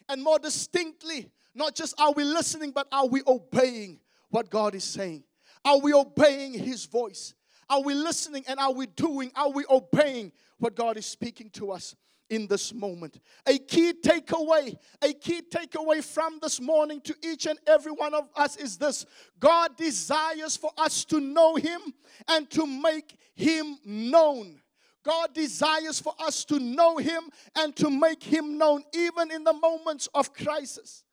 And 0.08 0.22
more 0.22 0.38
distinctly, 0.38 1.30
not 1.54 1.74
just 1.74 2.00
are 2.00 2.12
we 2.12 2.24
listening, 2.24 2.70
but 2.70 2.88
are 2.90 3.06
we 3.06 3.20
obeying 3.26 4.00
what 4.30 4.48
God 4.48 4.74
is 4.74 4.84
saying? 4.84 5.24
Are 5.64 5.78
we 5.78 5.92
obeying 5.92 6.54
His 6.54 6.86
voice? 6.86 7.34
Are 7.70 7.82
we 7.82 7.94
listening 7.94 8.44
and 8.48 8.58
are 8.58 8.72
we 8.72 8.86
doing? 8.86 9.30
Are 9.34 9.50
we 9.50 9.64
obeying 9.68 10.32
what 10.58 10.74
God 10.74 10.96
is 10.96 11.06
speaking 11.06 11.50
to 11.50 11.70
us 11.70 11.94
in 12.30 12.46
this 12.46 12.72
moment? 12.72 13.20
A 13.46 13.58
key 13.58 13.92
takeaway, 13.92 14.76
a 15.02 15.12
key 15.12 15.42
takeaway 15.42 16.02
from 16.02 16.38
this 16.40 16.60
morning 16.60 17.00
to 17.02 17.14
each 17.22 17.46
and 17.46 17.58
every 17.66 17.92
one 17.92 18.14
of 18.14 18.28
us 18.36 18.56
is 18.56 18.78
this 18.78 19.04
God 19.38 19.76
desires 19.76 20.56
for 20.56 20.70
us 20.78 21.04
to 21.06 21.20
know 21.20 21.56
Him 21.56 21.80
and 22.28 22.48
to 22.50 22.66
make 22.66 23.16
Him 23.34 23.78
known. 23.84 24.60
God 25.04 25.32
desires 25.32 26.00
for 26.00 26.14
us 26.20 26.44
to 26.46 26.58
know 26.58 26.96
Him 26.96 27.30
and 27.56 27.74
to 27.76 27.90
make 27.90 28.22
Him 28.22 28.58
known, 28.58 28.82
even 28.92 29.30
in 29.30 29.44
the 29.44 29.52
moments 29.52 30.08
of 30.14 30.32
crisis. 30.32 31.04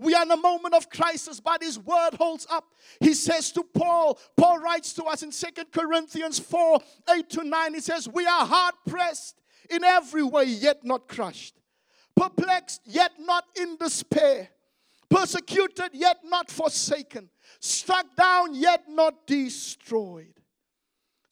We 0.00 0.14
are 0.14 0.22
in 0.22 0.30
a 0.30 0.36
moment 0.36 0.74
of 0.74 0.88
crisis, 0.88 1.40
but 1.40 1.62
his 1.62 1.78
word 1.78 2.12
holds 2.14 2.46
up. 2.50 2.64
He 3.00 3.12
says 3.12 3.52
to 3.52 3.62
Paul, 3.62 4.18
Paul 4.34 4.58
writes 4.58 4.94
to 4.94 5.04
us 5.04 5.22
in 5.22 5.30
Second 5.30 5.66
Corinthians 5.70 6.38
4 6.38 6.80
8 7.16 7.30
to 7.30 7.44
9, 7.44 7.74
he 7.74 7.80
says, 7.80 8.08
We 8.08 8.26
are 8.26 8.46
hard 8.46 8.74
pressed 8.88 9.36
in 9.68 9.84
every 9.84 10.22
way, 10.22 10.44
yet 10.44 10.84
not 10.84 11.06
crushed, 11.06 11.60
perplexed, 12.16 12.80
yet 12.86 13.12
not 13.18 13.44
in 13.60 13.76
despair, 13.76 14.48
persecuted, 15.10 15.90
yet 15.92 16.20
not 16.24 16.50
forsaken, 16.50 17.28
struck 17.60 18.16
down, 18.16 18.54
yet 18.54 18.84
not 18.88 19.26
destroyed. 19.26 20.39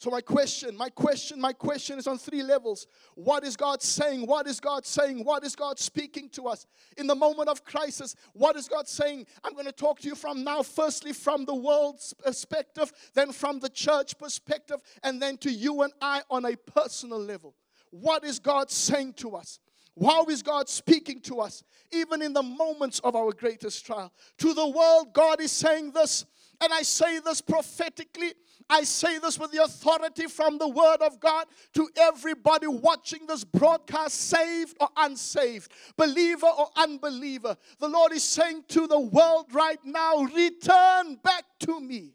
So, 0.00 0.10
my 0.10 0.20
question, 0.20 0.76
my 0.76 0.90
question, 0.90 1.40
my 1.40 1.52
question 1.52 1.98
is 1.98 2.06
on 2.06 2.18
three 2.18 2.44
levels. 2.44 2.86
What 3.16 3.42
is 3.42 3.56
God 3.56 3.82
saying? 3.82 4.26
What 4.28 4.46
is 4.46 4.60
God 4.60 4.86
saying? 4.86 5.24
What 5.24 5.42
is 5.42 5.56
God 5.56 5.76
speaking 5.80 6.28
to 6.30 6.46
us? 6.46 6.66
In 6.96 7.08
the 7.08 7.16
moment 7.16 7.48
of 7.48 7.64
crisis, 7.64 8.14
what 8.32 8.54
is 8.54 8.68
God 8.68 8.86
saying? 8.86 9.26
I'm 9.42 9.54
going 9.54 9.66
to 9.66 9.72
talk 9.72 9.98
to 10.00 10.08
you 10.08 10.14
from 10.14 10.44
now, 10.44 10.62
firstly, 10.62 11.12
from 11.12 11.46
the 11.46 11.54
world's 11.54 12.12
perspective, 12.12 12.92
then 13.14 13.32
from 13.32 13.58
the 13.58 13.68
church 13.68 14.16
perspective, 14.16 14.76
and 15.02 15.20
then 15.20 15.36
to 15.38 15.50
you 15.50 15.82
and 15.82 15.92
I 16.00 16.22
on 16.30 16.44
a 16.44 16.54
personal 16.54 17.18
level. 17.18 17.56
What 17.90 18.22
is 18.22 18.38
God 18.38 18.70
saying 18.70 19.14
to 19.14 19.34
us? 19.34 19.58
How 20.00 20.26
is 20.26 20.44
God 20.44 20.68
speaking 20.68 21.18
to 21.22 21.40
us, 21.40 21.64
even 21.90 22.22
in 22.22 22.32
the 22.32 22.42
moments 22.42 23.00
of 23.00 23.16
our 23.16 23.32
greatest 23.32 23.84
trial? 23.84 24.12
To 24.38 24.54
the 24.54 24.68
world, 24.68 25.12
God 25.12 25.40
is 25.40 25.50
saying 25.50 25.90
this, 25.90 26.24
and 26.60 26.72
I 26.72 26.82
say 26.82 27.18
this 27.18 27.40
prophetically 27.40 28.34
I 28.70 28.84
say 28.84 29.18
this 29.18 29.38
with 29.38 29.50
the 29.50 29.62
authority 29.62 30.26
from 30.26 30.58
the 30.58 30.68
Word 30.68 30.98
of 31.00 31.20
God 31.20 31.46
to 31.74 31.88
everybody 31.96 32.66
watching 32.66 33.26
this 33.26 33.44
broadcast, 33.44 34.28
saved 34.28 34.76
or 34.80 34.88
unsaved, 34.96 35.72
believer 35.96 36.46
or 36.46 36.68
unbeliever. 36.76 37.56
The 37.78 37.88
Lord 37.88 38.12
is 38.12 38.24
saying 38.24 38.64
to 38.68 38.86
the 38.86 39.00
world 39.00 39.46
right 39.52 39.80
now, 39.84 40.22
return 40.22 41.16
back 41.22 41.44
to 41.60 41.80
me. 41.80 42.12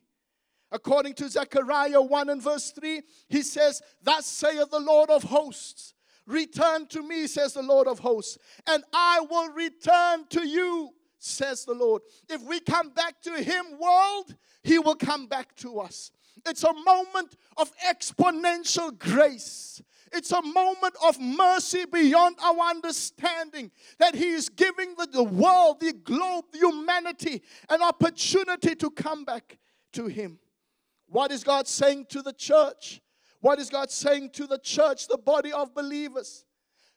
According 0.72 1.14
to 1.16 1.30
Zechariah 1.30 2.02
1 2.02 2.30
and 2.30 2.42
verse 2.42 2.72
3, 2.72 3.02
he 3.30 3.42
says, 3.42 3.82
Thus 4.02 4.26
saith 4.26 4.70
the 4.72 4.80
Lord 4.80 5.10
of 5.10 5.24
hosts, 5.24 5.94
Return 6.26 6.88
to 6.88 7.02
me, 7.04 7.28
says 7.28 7.54
the 7.54 7.62
Lord 7.62 7.88
of 7.88 8.00
hosts, 8.00 8.38
and 8.66 8.84
I 8.94 9.26
will 9.30 9.50
return 9.50 10.26
to 10.30 10.48
you, 10.48 10.92
says 11.20 11.66
the 11.66 11.74
Lord. 11.74 12.02
If 12.30 12.42
we 12.44 12.60
come 12.60 12.90
back 12.90 13.22
to 13.24 13.44
him, 13.44 13.78
world, 13.80 14.36
he 14.64 14.80
will 14.80 14.96
come 14.96 15.28
back 15.28 15.56
to 15.58 15.80
us. 15.80 16.12
It's 16.46 16.64
a 16.64 16.74
moment 16.74 17.36
of 17.58 17.72
exponential 17.78 18.98
grace. 18.98 19.82
It's 20.12 20.32
a 20.32 20.42
moment 20.42 20.96
of 21.04 21.20
mercy 21.20 21.86
beyond 21.86 22.36
our 22.44 22.70
understanding 22.70 23.72
that 23.98 24.14
He 24.14 24.30
is 24.30 24.50
giving 24.50 24.96
the, 24.96 25.08
the 25.08 25.24
world, 25.24 25.80
the 25.80 25.94
globe, 25.94 26.46
the 26.52 26.60
humanity 26.60 27.42
an 27.70 27.82
opportunity 27.82 28.76
to 28.76 28.92
come 28.92 29.26
back 29.26 29.58
to 29.94 30.08
Him. 30.08 30.40
What 31.08 31.32
is 31.32 31.44
God 31.44 31.68
saying 31.68 32.08
to 32.10 32.22
the 32.22 32.34
church? 32.34 33.02
What 33.40 33.60
is 33.60 33.70
God 33.70 33.92
saying 33.92 34.32
to 34.32 34.48
the 34.48 34.58
church, 34.58 35.08
the 35.08 35.18
body 35.18 35.52
of 35.52 35.74
believers? 35.74 36.46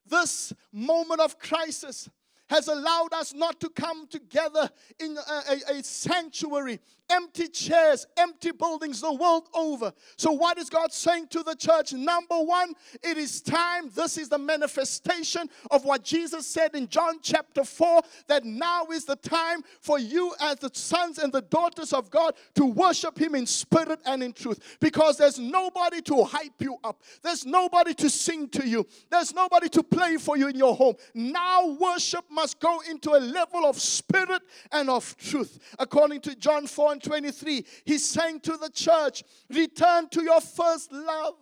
This 0.06 0.52
moment 0.72 1.20
of 1.20 1.38
crisis 1.38 2.08
has 2.48 2.68
allowed 2.68 3.12
us 3.12 3.34
not 3.34 3.60
to 3.60 3.68
come 3.68 4.06
together 4.06 4.68
in 5.00 5.16
a, 5.16 5.52
a, 5.52 5.78
a, 5.78 5.82
sanctuary, 5.82 6.80
empty 7.10 7.48
chairs, 7.48 8.06
empty 8.16 8.52
buildings 8.52 9.00
the 9.00 9.12
world 9.12 9.48
over. 9.54 9.92
So, 10.16 10.32
what 10.32 10.58
is 10.58 10.70
God 10.70 10.92
saying 10.92 11.28
to 11.28 11.42
the 11.42 11.54
church? 11.54 11.92
Number 11.92 12.40
one, 12.40 12.74
it 13.02 13.16
is 13.16 13.40
time. 13.40 13.90
This 13.94 14.18
is 14.18 14.28
the 14.28 14.38
manifestation 14.38 15.48
of 15.70 15.84
what 15.84 16.04
Jesus 16.04 16.46
said 16.46 16.74
in 16.74 16.88
John 16.88 17.18
chapter 17.20 17.64
4 17.64 18.02
that 18.28 18.44
now 18.44 18.86
is 18.86 19.04
the 19.04 19.16
time 19.16 19.62
for 19.80 19.98
you, 19.98 20.34
as 20.40 20.58
the 20.58 20.70
sons 20.72 21.18
and 21.18 21.32
the 21.32 21.42
daughters 21.42 21.92
of 21.92 22.10
God, 22.10 22.34
to 22.54 22.64
worship 22.64 23.18
Him 23.18 23.34
in 23.34 23.46
spirit 23.46 24.00
and 24.06 24.22
in 24.22 24.32
truth. 24.32 24.76
Because 24.80 25.18
there's 25.18 25.38
nobody 25.38 26.00
to 26.02 26.24
hype 26.24 26.60
you 26.60 26.76
up, 26.84 27.02
there's 27.22 27.44
nobody 27.44 27.94
to 27.94 28.10
sing 28.10 28.48
to 28.50 28.66
you, 28.66 28.86
there's 29.10 29.34
nobody 29.34 29.68
to 29.70 29.82
play 29.82 30.16
for 30.16 30.36
you 30.36 30.48
in 30.48 30.56
your 30.56 30.74
home. 30.74 30.94
Now, 31.14 31.66
worship 31.66 32.24
must 32.36 32.60
go 32.60 32.80
into 32.88 33.10
a 33.10 33.18
level 33.18 33.64
of 33.64 33.80
spirit 33.80 34.42
and 34.70 34.88
of 34.88 35.16
truth. 35.16 35.58
According 35.78 36.20
to 36.20 36.36
John 36.36 36.66
4 36.66 36.92
and 36.92 37.02
23, 37.02 37.64
he's 37.84 38.04
saying 38.04 38.40
to 38.40 38.56
the 38.56 38.70
church, 38.70 39.24
Return 39.50 40.08
to 40.10 40.22
your 40.22 40.40
first 40.40 40.92
love. 40.92 41.34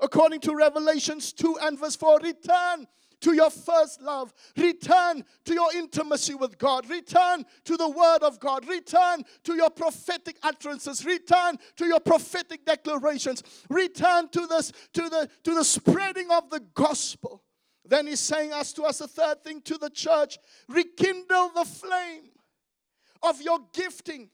According 0.00 0.40
to 0.40 0.54
Revelations 0.54 1.32
2 1.32 1.58
and 1.62 1.78
verse 1.78 1.96
4, 1.96 2.18
return 2.20 2.86
to 3.20 3.34
your 3.34 3.50
first 3.50 4.02
love. 4.02 4.34
Return 4.56 5.24
to 5.44 5.54
your 5.54 5.74
intimacy 5.74 6.34
with 6.34 6.58
God. 6.58 6.88
Return 6.90 7.44
to 7.64 7.76
the 7.76 7.88
Word 7.88 8.22
of 8.22 8.38
God. 8.38 8.68
Return 8.68 9.22
to 9.44 9.54
your 9.54 9.70
prophetic 9.70 10.36
utterances. 10.42 11.04
Return 11.04 11.56
to 11.76 11.86
your 11.86 12.00
prophetic 12.00 12.66
declarations. 12.66 13.42
Return 13.70 14.28
to 14.30 14.46
this, 14.46 14.72
to 14.92 15.08
the 15.08 15.30
to 15.44 15.54
the 15.54 15.64
spreading 15.64 16.30
of 16.30 16.50
the 16.50 16.60
gospel. 16.74 17.42
Then 17.88 18.06
he's 18.06 18.20
saying 18.20 18.52
us 18.52 18.72
to 18.74 18.84
us 18.84 19.00
a 19.00 19.08
third 19.08 19.42
thing 19.44 19.60
to 19.62 19.78
the 19.78 19.90
church 19.90 20.38
rekindle 20.68 21.50
the 21.54 21.64
flame 21.64 22.30
of 23.22 23.40
your 23.40 23.60
gifting 23.72 24.30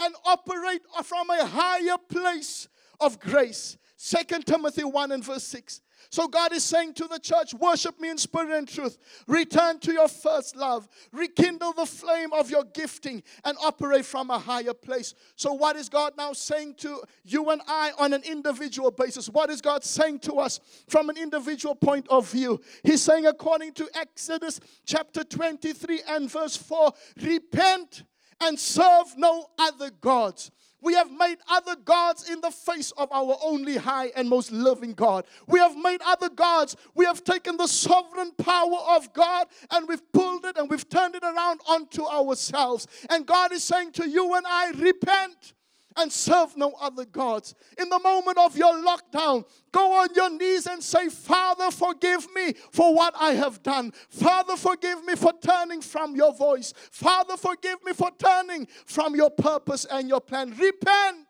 and 0.00 0.14
operate 0.24 0.82
from 1.04 1.30
a 1.30 1.46
higher 1.46 1.98
place 2.08 2.68
of 3.00 3.18
grace. 3.20 3.76
Second 3.96 4.46
Timothy 4.46 4.84
1 4.84 5.12
and 5.12 5.24
verse 5.24 5.44
6. 5.44 5.80
So 6.10 6.28
God 6.28 6.52
is 6.52 6.64
saying 6.64 6.94
to 6.94 7.08
the 7.08 7.18
church, 7.18 7.54
worship 7.54 8.00
me 8.00 8.10
in 8.10 8.18
spirit 8.18 8.50
and 8.50 8.68
truth. 8.68 8.98
Return 9.26 9.78
to 9.80 9.92
your 9.92 10.08
first 10.08 10.56
love. 10.56 10.88
Rekindle 11.12 11.72
the 11.72 11.86
flame 11.86 12.32
of 12.32 12.50
your 12.50 12.64
gifting 12.64 13.22
and 13.44 13.56
operate 13.62 14.04
from 14.04 14.30
a 14.30 14.38
higher 14.38 14.74
place. 14.74 15.14
So 15.36 15.52
what 15.52 15.76
is 15.76 15.88
God 15.88 16.14
now 16.16 16.32
saying 16.32 16.74
to 16.78 17.02
you 17.24 17.50
and 17.50 17.62
I 17.66 17.92
on 17.98 18.12
an 18.12 18.22
individual 18.24 18.90
basis? 18.90 19.28
What 19.28 19.50
is 19.50 19.60
God 19.60 19.84
saying 19.84 20.20
to 20.20 20.34
us 20.34 20.60
from 20.88 21.10
an 21.10 21.16
individual 21.16 21.74
point 21.74 22.06
of 22.08 22.30
view? 22.30 22.60
He's 22.82 23.02
saying 23.02 23.26
according 23.26 23.72
to 23.74 23.88
Exodus 23.94 24.60
chapter 24.84 25.24
23 25.24 26.02
and 26.08 26.30
verse 26.30 26.56
4, 26.56 26.92
repent 27.22 28.04
and 28.40 28.58
serve 28.58 29.16
no 29.16 29.46
other 29.58 29.90
gods. 30.00 30.50
We 30.82 30.94
have 30.94 31.10
made 31.10 31.38
other 31.48 31.76
gods 31.76 32.28
in 32.28 32.40
the 32.40 32.50
face 32.50 32.90
of 32.92 33.10
our 33.12 33.36
only 33.42 33.76
high 33.76 34.10
and 34.16 34.28
most 34.28 34.50
loving 34.50 34.92
God. 34.92 35.24
We 35.46 35.60
have 35.60 35.76
made 35.76 36.00
other 36.04 36.28
gods. 36.28 36.76
We 36.94 37.04
have 37.06 37.22
taken 37.22 37.56
the 37.56 37.68
sovereign 37.68 38.32
power 38.32 38.78
of 38.90 39.12
God 39.12 39.46
and 39.70 39.88
we've 39.88 40.12
pulled 40.12 40.44
it 40.44 40.58
and 40.58 40.68
we've 40.68 40.88
turned 40.88 41.14
it 41.14 41.22
around 41.22 41.60
onto 41.68 42.04
ourselves. 42.04 42.88
And 43.08 43.24
God 43.24 43.52
is 43.52 43.62
saying 43.62 43.92
to 43.92 44.08
you 44.08 44.34
and 44.34 44.44
I, 44.46 44.72
repent 44.72 45.54
and 45.96 46.12
serve 46.12 46.56
no 46.56 46.72
other 46.80 47.04
gods. 47.04 47.54
In 47.78 47.88
the 47.88 47.98
moment 47.98 48.38
of 48.38 48.56
your 48.56 48.74
lockdown, 48.74 49.44
go 49.72 49.92
on 50.00 50.08
your 50.14 50.30
knees 50.30 50.66
and 50.66 50.82
say, 50.82 51.08
Father, 51.08 51.70
forgive 51.70 52.26
me 52.34 52.54
for 52.70 52.94
what 52.94 53.14
I 53.18 53.32
have 53.32 53.62
done. 53.62 53.92
Father, 54.08 54.56
forgive 54.56 55.04
me 55.04 55.14
for 55.14 55.32
turning 55.42 55.80
from 55.80 56.16
your 56.16 56.34
voice. 56.34 56.72
Father, 56.90 57.36
forgive 57.36 57.82
me 57.84 57.92
for 57.92 58.10
turning 58.18 58.66
from 58.86 59.14
your 59.14 59.30
purpose 59.30 59.84
and 59.90 60.08
your 60.08 60.20
plan. 60.20 60.50
Repent 60.50 61.26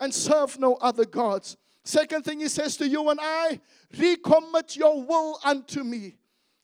and 0.00 0.14
serve 0.14 0.58
no 0.58 0.74
other 0.76 1.04
gods. 1.04 1.56
Second 1.84 2.24
thing 2.24 2.40
he 2.40 2.48
says 2.48 2.76
to 2.78 2.88
you 2.88 3.10
and 3.10 3.20
I, 3.22 3.60
recommit 3.94 4.76
your 4.76 5.02
will 5.02 5.38
unto 5.44 5.84
me. 5.84 6.16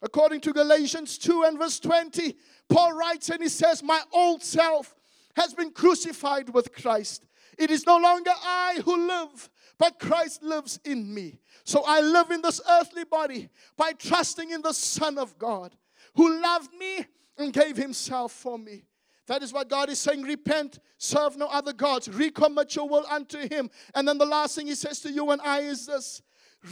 According 0.03 0.41
to 0.43 0.53
Galatians 0.53 1.19
2 1.19 1.43
and 1.43 1.59
verse 1.59 1.79
20, 1.79 2.35
Paul 2.69 2.95
writes 2.95 3.29
and 3.29 3.43
he 3.43 3.51
says, 3.51 3.83
My 3.83 4.01
old 4.13 4.43
self 4.43 4.95
has 5.41 5.55
been 5.55 5.71
crucified 5.71 6.51
with 6.51 6.73
Christ. 6.73 7.25
It 7.57 7.71
is 7.71 7.87
no 7.87 7.97
longer 7.97 8.31
I 8.31 8.81
who 8.85 9.09
live, 9.09 9.51
but 9.79 9.99
Christ 9.99 10.43
lives 10.43 10.79
in 10.85 11.13
me. 11.13 11.41
So 11.65 11.83
I 11.87 12.01
live 12.01 12.31
in 12.31 12.43
this 12.43 12.61
earthly 12.69 13.05
body 13.05 13.49
by 13.77 13.93
trusting 13.93 14.51
in 14.51 14.61
the 14.61 14.75
Son 14.75 15.19
of 15.19 15.39
God 15.39 15.75
who 16.15 16.41
loved 16.41 16.73
me 16.75 17.07
and 17.39 17.53
gave 17.53 17.77
himself 17.77 18.33
for 18.33 18.59
me. 18.59 18.85
That 19.27 19.43
is 19.43 19.53
what 19.53 19.69
God 19.69 19.89
is 19.89 19.99
saying. 19.99 20.23
Repent, 20.23 20.81
serve 20.99 21.37
no 21.37 21.47
other 21.47 21.73
gods, 21.73 22.09
recommit 22.09 22.75
your 22.75 22.89
will 22.89 23.07
unto 23.09 23.39
Him. 23.39 23.71
And 23.95 24.09
then 24.09 24.19
the 24.19 24.27
last 24.27 24.57
thing 24.57 24.67
He 24.67 24.75
says 24.75 24.99
to 25.03 25.13
you 25.13 25.31
and 25.31 25.41
I 25.41 25.61
is 25.61 25.87
this 25.87 26.21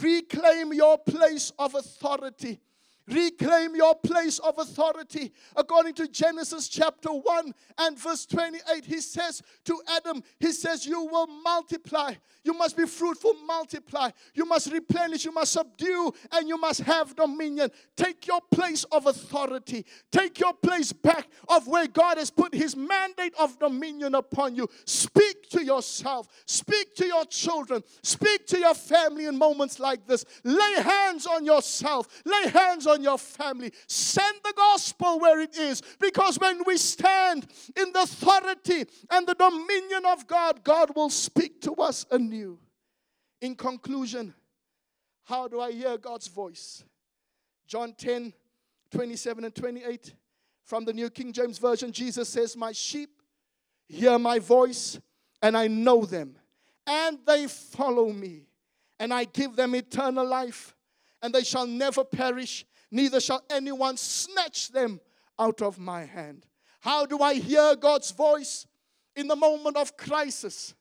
reclaim 0.01 0.73
your 0.73 0.97
place 0.97 1.53
of 1.57 1.73
authority 1.73 2.59
Reclaim 3.09 3.75
your 3.75 3.95
place 3.95 4.39
of 4.39 4.59
authority. 4.59 5.31
According 5.55 5.95
to 5.95 6.07
Genesis 6.07 6.67
chapter 6.67 7.09
1 7.09 7.53
and 7.79 7.97
verse 7.97 8.25
28, 8.27 8.85
he 8.85 9.01
says 9.01 9.41
to 9.65 9.81
Adam, 9.95 10.23
He 10.39 10.51
says, 10.51 10.85
You 10.85 11.05
will 11.05 11.27
multiply. 11.27 12.13
You 12.43 12.53
must 12.53 12.77
be 12.77 12.85
fruitful, 12.85 13.33
multiply. 13.45 14.11
You 14.33 14.45
must 14.45 14.71
replenish, 14.71 15.25
you 15.25 15.31
must 15.31 15.53
subdue, 15.53 16.13
and 16.31 16.47
you 16.47 16.57
must 16.57 16.81
have 16.81 17.15
dominion. 17.15 17.71
Take 17.97 18.27
your 18.27 18.41
place 18.51 18.83
of 18.85 19.07
authority. 19.07 19.85
Take 20.11 20.39
your 20.39 20.53
place 20.53 20.93
back 20.93 21.27
of 21.47 21.67
where 21.67 21.87
God 21.87 22.17
has 22.17 22.29
put 22.29 22.53
His 22.53 22.75
mandate 22.75 23.33
of 23.39 23.57
dominion 23.59 24.15
upon 24.15 24.55
you. 24.55 24.69
To 25.49 25.63
yourself, 25.63 26.27
speak 26.45 26.95
to 26.95 27.07
your 27.07 27.25
children, 27.25 27.83
speak 28.03 28.45
to 28.47 28.59
your 28.59 28.75
family 28.75 29.25
in 29.25 29.37
moments 29.37 29.79
like 29.79 30.05
this. 30.05 30.23
Lay 30.43 30.81
hands 30.81 31.25
on 31.25 31.43
yourself, 31.43 32.07
lay 32.23 32.49
hands 32.49 32.85
on 32.85 33.01
your 33.01 33.17
family. 33.17 33.71
Send 33.87 34.35
the 34.43 34.53
gospel 34.55 35.19
where 35.19 35.39
it 35.41 35.57
is. 35.57 35.81
Because 35.99 36.37
when 36.37 36.61
we 36.65 36.77
stand 36.77 37.47
in 37.75 37.91
the 37.93 38.03
authority 38.03 38.85
and 39.09 39.25
the 39.25 39.33
dominion 39.33 40.05
of 40.05 40.27
God, 40.27 40.63
God 40.63 40.95
will 40.95 41.09
speak 41.09 41.61
to 41.61 41.73
us 41.73 42.05
anew. 42.11 42.59
In 43.41 43.55
conclusion, 43.55 44.33
how 45.23 45.47
do 45.47 45.61
I 45.61 45.71
hear 45.71 45.97
God's 45.97 46.27
voice? 46.27 46.83
John 47.67 47.93
10 47.93 48.33
27 48.91 49.45
and 49.45 49.55
28 49.55 50.13
from 50.63 50.85
the 50.85 50.93
New 50.93 51.09
King 51.09 51.31
James 51.31 51.57
Version, 51.57 51.91
Jesus 51.91 52.29
says, 52.29 52.55
My 52.55 52.71
sheep 52.71 53.09
hear 53.87 54.17
my 54.19 54.39
voice, 54.39 54.99
and 55.41 55.57
I 55.57 55.67
know 55.67 56.05
them, 56.05 56.35
and 56.85 57.19
they 57.25 57.47
follow 57.47 58.11
me, 58.11 58.47
and 58.99 59.13
I 59.13 59.25
give 59.25 59.55
them 59.55 59.75
eternal 59.75 60.25
life, 60.25 60.75
and 61.21 61.33
they 61.33 61.43
shall 61.43 61.67
never 61.67 62.03
perish, 62.03 62.65
neither 62.91 63.19
shall 63.19 63.43
anyone 63.49 63.97
snatch 63.97 64.69
them 64.69 64.99
out 65.37 65.61
of 65.61 65.79
my 65.79 66.05
hand. 66.05 66.45
How 66.81 67.05
do 67.05 67.19
I 67.19 67.35
hear 67.35 67.75
God's 67.75 68.11
voice? 68.11 68.65
In 69.15 69.27
the 69.27 69.35
moment 69.35 69.75
of 69.75 69.97
crisis, 69.97 70.73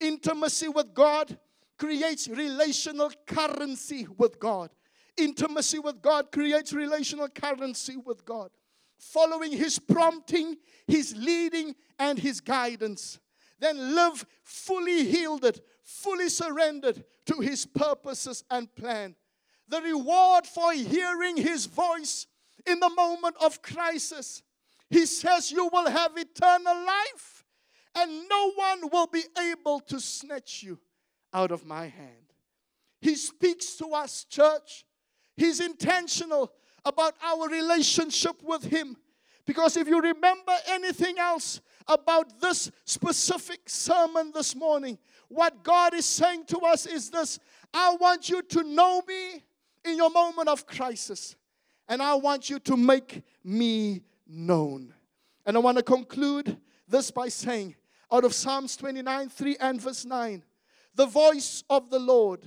intimacy 0.00 0.68
with 0.68 0.92
God 0.92 1.38
creates 1.78 2.28
relational 2.28 3.10
currency 3.26 4.06
with 4.18 4.38
God. 4.38 4.70
Intimacy 5.16 5.78
with 5.78 6.02
God 6.02 6.30
creates 6.30 6.72
relational 6.72 7.28
currency 7.28 7.96
with 7.96 8.24
God. 8.24 8.50
Following 8.98 9.52
His 9.52 9.78
prompting, 9.78 10.56
His 10.86 11.14
leading, 11.16 11.74
and 11.98 12.18
His 12.18 12.40
guidance. 12.40 13.18
Then 13.60 13.94
live 13.94 14.26
fully 14.42 15.02
yielded, 15.02 15.60
fully 15.84 16.28
surrendered 16.28 17.04
to 17.26 17.40
His 17.40 17.66
purposes 17.66 18.42
and 18.50 18.74
plan 18.74 19.14
the 19.70 19.80
reward 19.80 20.46
for 20.46 20.72
hearing 20.72 21.36
his 21.36 21.66
voice 21.66 22.26
in 22.66 22.80
the 22.80 22.90
moment 22.90 23.36
of 23.40 23.62
crisis. 23.62 24.42
He 24.90 25.06
says, 25.06 25.50
You 25.50 25.68
will 25.72 25.88
have 25.88 26.12
eternal 26.16 26.74
life, 26.74 27.44
and 27.94 28.28
no 28.28 28.52
one 28.52 28.90
will 28.92 29.06
be 29.06 29.22
able 29.38 29.80
to 29.80 30.00
snatch 30.00 30.62
you 30.62 30.78
out 31.32 31.52
of 31.52 31.64
my 31.64 31.86
hand. 31.86 32.34
He 33.00 33.14
speaks 33.14 33.76
to 33.76 33.86
us, 33.94 34.24
church. 34.24 34.84
He's 35.36 35.60
intentional 35.60 36.52
about 36.84 37.14
our 37.22 37.48
relationship 37.48 38.42
with 38.42 38.64
Him. 38.64 38.96
Because 39.46 39.76
if 39.76 39.88
you 39.88 40.00
remember 40.00 40.52
anything 40.68 41.18
else 41.18 41.60
about 41.88 42.40
this 42.40 42.70
specific 42.84 43.68
sermon 43.68 44.32
this 44.34 44.54
morning, 44.54 44.98
what 45.28 45.62
God 45.62 45.94
is 45.94 46.04
saying 46.04 46.44
to 46.46 46.58
us 46.58 46.86
is 46.86 47.10
this 47.10 47.38
I 47.72 47.96
want 48.00 48.28
you 48.28 48.42
to 48.42 48.62
know 48.62 49.02
me 49.06 49.42
in 49.84 49.96
your 49.96 50.10
moment 50.10 50.48
of 50.48 50.66
crisis. 50.66 51.36
And 51.88 52.00
I 52.00 52.14
want 52.14 52.48
you 52.48 52.60
to 52.60 52.76
make 52.76 53.22
me 53.42 54.02
known. 54.28 54.94
And 55.44 55.56
I 55.56 55.60
want 55.60 55.76
to 55.78 55.82
conclude 55.82 56.56
this 56.86 57.10
by 57.10 57.28
saying, 57.28 57.74
out 58.12 58.24
of 58.24 58.32
Psalms 58.32 58.76
29, 58.76 59.28
3 59.28 59.56
and 59.60 59.80
verse 59.80 60.04
9, 60.04 60.44
the 60.94 61.06
voice 61.06 61.64
of 61.70 61.90
the 61.90 61.98
Lord 61.98 62.40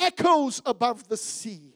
echoes 0.00 0.62
above 0.66 1.08
the 1.08 1.16
sea. 1.16 1.74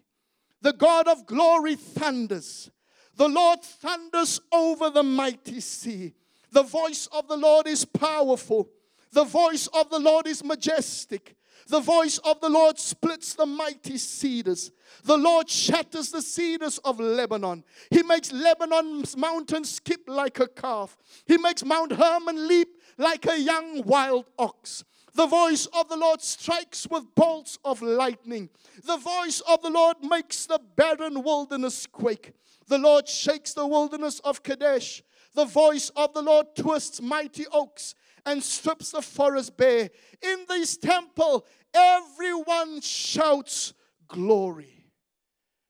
The 0.63 0.73
God 0.73 1.07
of 1.07 1.27
glory 1.27 1.77
thunders. 1.77 2.71
The 3.17 3.29
Lord 3.29 3.63
thunders 3.63 4.41
over 4.53 4.91
the 4.91 5.03
mighty 5.03 5.61
sea. 5.61 6.15
The 6.53 6.63
voice 6.63 7.09
of 7.13 7.29
the 7.29 7.37
Lord 7.37 7.67
is 7.67 7.85
powerful. 7.85 8.69
The 9.13 9.25
voice 9.25 9.67
of 9.69 9.91
the 9.91 9.99
Lord 9.99 10.27
is 10.27 10.45
majestic. 10.45 11.37
The 11.69 11.81
voice 11.81 12.19
of 12.19 12.41
the 12.41 12.49
Lord 12.49 12.79
splits 12.79 13.35
the 13.35 13.47
mighty 13.47 13.99
cedars. 13.99 14.71
The 15.03 15.17
Lord 15.17 15.51
shatters 15.51 16.11
the 16.11 16.23
cedars 16.23 16.79
of 16.79 17.01
Lebanon. 17.01 17.65
He 17.91 18.03
makes 18.03 18.33
Lebanon's 18.33 19.17
mountains 19.17 19.71
skip 19.71 20.03
like 20.07 20.39
a 20.39 20.47
calf. 20.47 20.97
He 21.27 21.39
makes 21.39 21.65
Mount 21.65 21.93
Hermon 21.93 22.47
leap 22.47 22.69
like 22.99 23.27
a 23.27 23.41
young 23.41 23.83
wild 23.83 24.27
ox. 24.39 24.85
The 25.17 25.27
voice 25.27 25.65
of 25.73 25.89
the 25.89 25.97
Lord 25.97 26.21
strikes 26.21 26.87
with 26.91 27.15
bolts 27.15 27.59
of 27.65 27.81
lightning. 27.81 28.51
The 28.85 28.99
voice 28.99 29.41
of 29.49 29.63
the 29.63 29.71
Lord 29.71 29.97
makes 30.03 30.45
the 30.45 30.61
barren 30.77 31.23
wilderness 31.23 31.87
quake. 31.87 32.35
The 32.69 32.77
Lord 32.77 33.09
shakes 33.09 33.55
the 33.55 33.67
wilderness 33.67 34.21
of 34.21 34.43
Kadesh. 34.43 35.03
The 35.35 35.47
voice 35.47 35.91
of 35.97 36.13
the 36.13 36.21
Lord 36.21 36.49
twists 36.55 37.01
mighty 37.01 37.47
oaks 37.51 37.95
and 38.27 38.43
strips 38.43 38.91
the 38.91 39.01
forest 39.01 39.57
bare. 39.57 39.89
In 40.21 40.45
this 40.51 40.77
temple, 40.77 41.47
everyone 41.73 42.83
shouts 42.83 43.73
glory. 44.09 44.91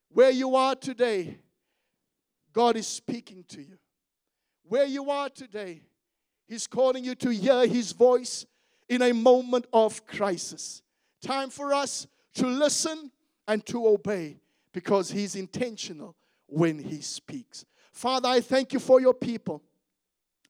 Where 0.08 0.30
you 0.30 0.56
are 0.56 0.74
today, 0.74 1.38
God 2.52 2.76
is 2.76 2.88
speaking 2.88 3.44
to 3.50 3.60
you. 3.62 3.78
Where 4.64 4.86
you 4.86 5.08
are 5.08 5.28
today, 5.28 5.82
He's 6.48 6.66
calling 6.66 7.04
you 7.04 7.14
to 7.14 7.30
hear 7.30 7.64
His 7.64 7.92
voice 7.92 8.44
in 8.88 9.02
a 9.02 9.12
moment 9.12 9.66
of 9.72 10.06
crisis. 10.06 10.82
Time 11.22 11.50
for 11.50 11.74
us 11.74 12.06
to 12.34 12.46
listen 12.46 13.10
and 13.48 13.64
to 13.66 13.86
obey 13.86 14.38
because 14.72 15.10
He's 15.10 15.36
intentional 15.36 16.14
when 16.46 16.78
He 16.78 17.00
speaks. 17.00 17.64
Father, 17.92 18.28
I 18.28 18.40
thank 18.40 18.72
you 18.72 18.78
for 18.78 19.00
your 19.00 19.14
people. 19.14 19.62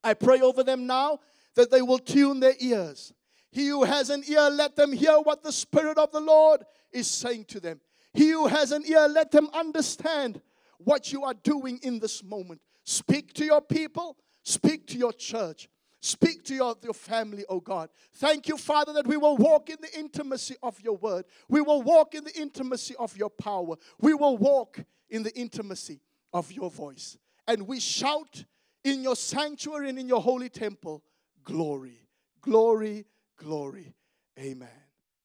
I 0.02 0.14
pray 0.14 0.40
over 0.40 0.62
them 0.62 0.86
now 0.86 1.20
that 1.54 1.70
they 1.70 1.82
will 1.82 1.98
tune 1.98 2.40
their 2.40 2.54
ears. 2.60 3.12
He 3.50 3.68
who 3.68 3.84
has 3.84 4.10
an 4.10 4.22
ear, 4.28 4.50
let 4.50 4.76
them 4.76 4.92
hear 4.92 5.14
what 5.14 5.42
the 5.42 5.52
Spirit 5.52 5.96
of 5.96 6.12
the 6.12 6.20
Lord 6.20 6.62
is 6.92 7.08
saying 7.08 7.46
to 7.46 7.60
them. 7.60 7.80
He 8.12 8.30
who 8.30 8.46
has 8.46 8.72
an 8.72 8.84
ear, 8.86 9.08
let 9.08 9.30
them 9.30 9.48
understand 9.54 10.40
what 10.78 11.12
you 11.12 11.24
are 11.24 11.34
doing 11.34 11.78
in 11.82 11.98
this 11.98 12.22
moment. 12.22 12.60
Speak 12.84 13.32
to 13.34 13.44
your 13.44 13.60
people, 13.60 14.16
speak 14.42 14.86
to 14.88 14.98
your 14.98 15.12
church. 15.12 15.68
Speak 16.06 16.44
to 16.44 16.54
your, 16.54 16.76
your 16.84 16.94
family, 16.94 17.44
oh 17.48 17.58
God. 17.58 17.90
Thank 18.14 18.46
you, 18.46 18.56
Father, 18.56 18.92
that 18.92 19.08
we 19.08 19.16
will 19.16 19.36
walk 19.36 19.70
in 19.70 19.78
the 19.80 19.98
intimacy 19.98 20.54
of 20.62 20.80
your 20.80 20.96
word. 20.96 21.24
We 21.48 21.60
will 21.60 21.82
walk 21.82 22.14
in 22.14 22.22
the 22.22 22.40
intimacy 22.40 22.94
of 22.96 23.16
your 23.16 23.28
power. 23.28 23.74
We 24.00 24.14
will 24.14 24.36
walk 24.36 24.78
in 25.10 25.24
the 25.24 25.36
intimacy 25.36 25.98
of 26.32 26.52
your 26.52 26.70
voice. 26.70 27.18
And 27.48 27.66
we 27.66 27.80
shout 27.80 28.44
in 28.84 29.02
your 29.02 29.16
sanctuary 29.16 29.88
and 29.88 29.98
in 29.98 30.06
your 30.06 30.22
holy 30.22 30.48
temple, 30.48 31.02
glory, 31.42 32.06
glory, 32.40 33.06
glory. 33.36 33.92
Amen. 34.38 34.85